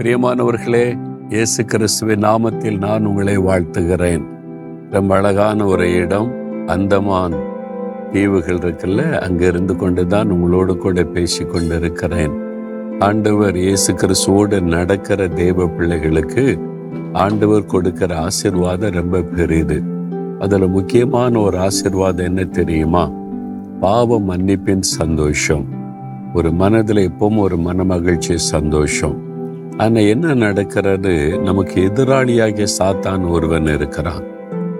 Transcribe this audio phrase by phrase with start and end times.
[0.00, 4.22] பிரியமானவர்களே இயேசு கிறிஸ்துவின் நாமத்தில் நான் உங்களை வாழ்த்துகிறேன்.
[4.90, 6.32] ரொம்ப அழகான ஒரு இடம்
[6.66, 7.34] அந்தமான்
[8.12, 12.32] தீவுகள் இருக்குல்ல அங்க இருந்து கொண்டு தான் உங்களோடு கூட பேசி கொண்டிருக்கிறேன்.
[12.98, 16.58] ஆண்டவர் இயேசு கிறிஸ்துவோடு நடக்கிற தேவ பிள்ளைகளுக்கு
[17.12, 19.82] ஆண்டவர் கொடுக்கிற ஆசிர்வாதம் ரொம்ப பெரியது.
[20.38, 23.10] அதில் முக்கியமான ஒரு ஆசிர்வாதம் என்ன தெரியுமா?
[23.80, 25.64] பாவ மன்னிப்பின் சந்தோஷம்.
[26.34, 29.28] ஒரு மனதில் எப்பவும் ஒரு மன மகிழ்ச்சி சந்தோஷம்.
[29.80, 31.12] ஆனால் என்ன நடக்கிறது
[31.44, 34.24] நமக்கு எதிராளியாகிய சாத்தான் ஒருவன் இருக்கிறான்.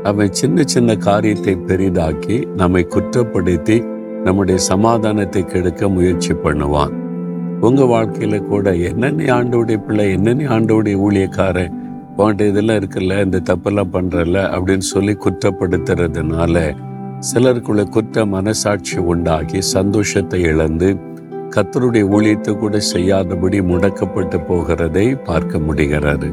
[0.03, 3.77] அவன் சின்ன சின்ன காரியத்தை பெரிதாக்கி நம்மை குற்றப்படுத்தி
[4.25, 6.95] நம்முடைய சமாதானத்தை கெடுக்க முயற்சி பண்ணுவான்.
[7.61, 11.75] உங்க வாழ்க்கையில கூட என்னென்ன ஆண்டோடைய பிள்ளை என்னென்ன ஆண்டோடைய ஊழியக்காரன்
[12.17, 16.57] உன்கிட்ட இதெல்லாம் இருக்குல்ல இந்த தப்பெல்லாம் பண்றல அப்படின்னு சொல்லி குற்றப்படுத்துறதுனால
[17.21, 20.89] சிலருக்குள்ள குற்ற மனசாட்சி உண்டாகி சந்தோஷத்தை இழந்து
[21.57, 26.33] கத்தருடைய ஊழியத்தை கூட செய்யாதபடி முடக்கப்பட்டு போகிறதை பார்க்க முடிகிறது.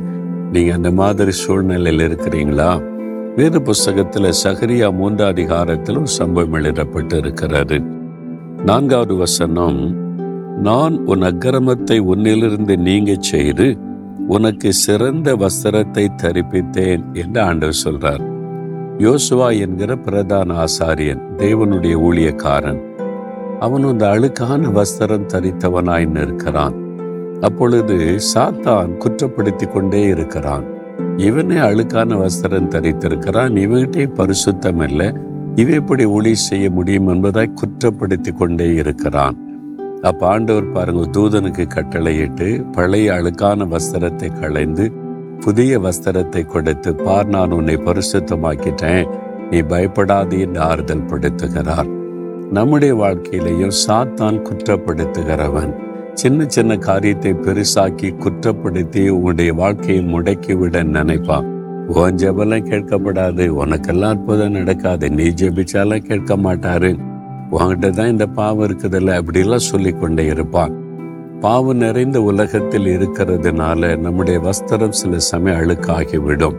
[0.51, 2.95] நீங்க அந்த மாதிரி சூழ்நிலையில் இருக்கிறீங்களா?
[3.35, 7.81] வேறு புஸ்தகத்துல சஹரியா மூன்றாம் அதிகாரத்தில் ஒரு சம்பவம் எழுதப்பட்டு இருக்கிறது
[8.65, 9.95] நான்காவது வசனம்
[10.61, 13.77] நான் உன் அக்கிரமத்தை உன்னிலிருந்து நீங்க செய்து
[14.27, 18.23] உனக்கு சிறந்த வஸ்திரத்தை தரிப்பித்தேன் என்று ஆண்டவர் சொல்றார்.
[18.97, 22.86] யோசுவா என்கிற பிரதான ஆசாரியன் தேவனுடைய ஊழியக்காரன்.
[23.59, 26.75] அவன் அந்த அழுக்கான வஸ்திரம் தரித்தவனாய் நிற்கிறான்.
[27.41, 27.95] அப்பொழுது
[28.33, 30.65] சாத்தான் குற்றப்படுத்தி கொண்டே இருக்கிறான்.
[31.17, 33.55] இவனே அழுக்கான வஸ்திரம் தரித்திருக்கிறான்.
[33.65, 35.13] இவகிட்டே பரிசுத்தம் இல்லை
[35.55, 39.37] இவ எப்படி ஒளி செய்ய முடியும் என்பதாய் குற்றப்படுத்தி கொண்டே இருக்கிறான்.
[40.01, 44.91] அப்ப ஆண்டவர் பாருங்க தூதனுக்கு கட்டளையிட்டு பழைய அழுக்கான வஸ்திரத்தை களைந்து
[45.39, 49.07] புதிய வஸ்திரத்தை கொடுத்து பார் நான் உன்னை பரிசுத்தமாக்கிட்டேன்.
[49.49, 51.96] நீ பயப்படாது என்று ஆறுதல் படுத்துகிறார்.
[52.51, 55.75] நம்முடைய வாழ்க்கையிலையும் சாத்தான் குற்றப்படுத்துகிறவன்.
[56.13, 61.45] சின்ன சின்ன காரியத்தை பெருசாக்கி குற்றப்படுத்தி உன்னுடைய வாழ்க்கையை முடக்கிவிட நினைப்பான்.
[61.87, 66.97] உன் ஜபெல்லாம் கேட்கப்படாது உனக்கெல்லாம் அற்புதம் நடக்காது நீ ஜெபிச்சாலும் கேட்க மாட்டாரு.
[67.51, 70.73] உன்கிட்ட தான் இந்த பாவம் இருக்குதுல்ல அப்படிலாம் சொல்லி கொண்டே இருப்பான்.
[71.39, 76.55] பாவம் நிறைந்த உலகத்தில் இருக்கிறதுனால நம்முடைய வஸ்திரம் சில சமயம் அழுக்காகிவிடும்.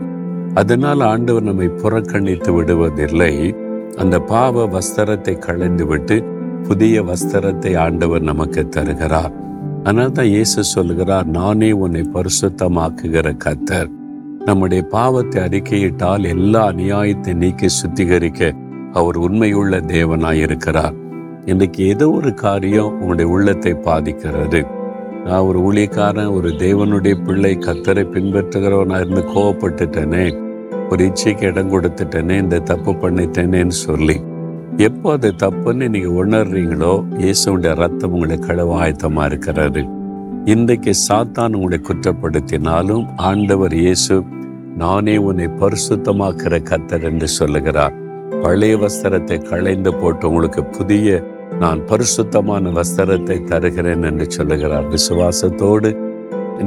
[0.53, 3.55] அதனால் ஆண்டவர் நம்மை புறக்கணித்து விடுவதில்லை.
[3.97, 6.23] அந்த பாவ வஸ்திரத்தை களைந்து விட்டு
[6.67, 9.33] புதிய வஸ்திரத்தை ஆண்டவர் நமக்கு தருகிறார்.
[9.83, 13.89] அதனால தான் இயேசு சொல்கிறார் நானே உன்னை பரிசுத்தமாக்குகிற கத்தர்
[14.45, 18.51] நம்முடைய பாவத்தை அறிக்கையிட்டால் எல்லா அநியாயத்தை நீக்கி சுத்திகரிக்க
[18.93, 20.95] அவர் உண்மையுள்ள தேவனாய் இருக்கிறார்
[21.45, 24.61] இன்னைக்கு ஏதோ ஒரு காரியம் உங்களுடைய உள்ளத்தை பாதிக்கிறது.
[25.25, 30.48] நான் ஒரு ஊழியக்காரன் ஒரு தேவனுடைய பிள்ளை கத்தரை பின்பற்றுகிறவனா இருந்து கோவப்பட்டுட்டேனே.
[30.91, 34.15] ஒரு இச்சைக்கு இடம் கொடுத்துட்டேனே இந்த தப்பு பண்ணிட்டேனேன்னு சொல்லி.
[34.87, 39.81] எப்போ அது தப்புன்னு நீங்க உணர்றீங்களோ இயேசுடைய ரத்தம் உங்களை கழுவ ஆயத்தமா இருக்கிறாரு
[40.53, 44.15] இன்றைக்கு சாத்தான் உங்களை குற்றப்படுத்தினாலும் ஆண்டவர் இயேசு
[44.83, 47.95] நானே உன்னை பரிசுத்தமாக்குற கத்தர் என்று சொல்லுகிறார்.
[48.43, 51.17] பழைய வஸ்திரத்தை களைந்து போட்டு உங்களுக்கு புதிய
[51.59, 54.87] நான் பரிசுத்தமான வஸ்திரத்தை தருகிறேன் என்று சொல்லுகிறார்.
[54.95, 55.91] விசுவாசத்தோடு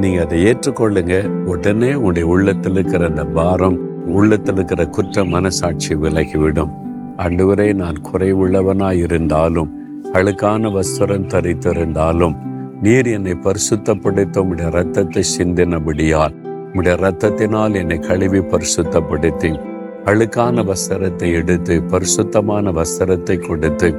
[0.02, 1.16] நீங்க அதை ஏற்றுக்கொள்ளுங்க.
[1.52, 6.72] உடனே உங்களுடைய உள்ளத்தில் இருக்கிற அந்த பாரம் உள்ளத்தில் இருக்கிற குற்ற மனசாட்சி விலகிவிடும்.
[7.16, 9.70] அன்றுவரை நான் குறைவுள்ளவனாய் இருந்தாலும்
[10.12, 12.34] அழுக்கான வஸ்திரம் தரித்திருந்தாலும்
[12.82, 16.34] நீர் என்னை பரிசுத்தப்படுத்த உடைய ரத்தத்தை சிந்தினபடியால்
[16.74, 19.60] உடைய ரத்தத்தினால் என்னை கழுவி பரிசுத்தப்படுத்தி
[20.04, 23.94] அழுக்கான வஸ்திரத்தை எடுத்து பரிசுத்தமான வஸ்திரத்தை கொடுத்து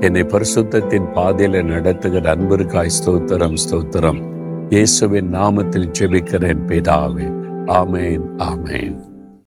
[0.00, 4.20] என்னை பரிசுத்தத்தின் பாதையில நடத்துகிற அன்பிற்காய் ஸ்தோத்திரம் ஸ்தோத்திரம்.
[4.70, 7.28] இயேசுவின் நாமத்தில் ஜெபிக்கிறேன் பிதாவே.
[7.66, 9.07] ஆமேன் ஆமேன்.